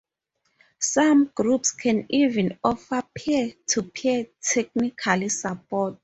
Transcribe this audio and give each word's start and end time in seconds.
Some 0.79 1.31
groups 1.35 1.73
can 1.73 2.07
even 2.09 2.57
offer 2.63 3.03
peer-to-peer 3.13 4.25
technical 4.41 5.29
support. 5.29 5.99